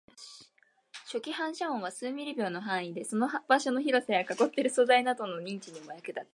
[1.05, 6.29] 初期反射音は数ミリ秒の範囲で、その場所の広さや囲っている素材などの認知にも役立つ